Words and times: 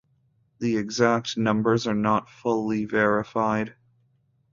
The 0.57 0.77
exact 0.77 1.37
numbers 1.37 1.85
are 1.85 1.93
not 1.93 2.27
fully 2.27 2.85
verified. 2.85 3.75